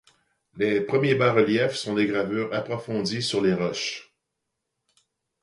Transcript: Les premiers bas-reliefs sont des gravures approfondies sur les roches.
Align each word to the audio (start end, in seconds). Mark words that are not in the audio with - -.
Les 0.57 0.81
premiers 0.81 1.13
bas-reliefs 1.13 1.75
sont 1.75 1.93
des 1.93 2.07
gravures 2.07 2.51
approfondies 2.55 3.21
sur 3.21 3.39
les 3.39 3.53
roches. 3.53 4.11